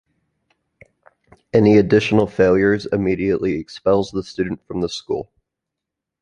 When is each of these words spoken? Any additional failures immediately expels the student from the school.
Any 1.53 1.77
additional 1.77 2.25
failures 2.25 2.87
immediately 2.87 3.59
expels 3.59 4.09
the 4.09 4.23
student 4.23 4.65
from 4.65 4.81
the 4.81 4.89
school. 4.89 5.31